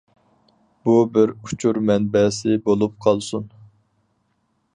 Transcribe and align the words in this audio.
بۇ 0.87 0.95
بىر 1.17 1.33
ئۇچۇر 1.35 1.81
مەنبەسى 1.91 2.57
بولۇپ 2.71 2.97
قالسۇن. 3.07 3.47